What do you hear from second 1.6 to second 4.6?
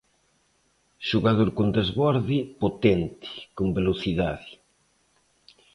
desborde, potente, con velocidade.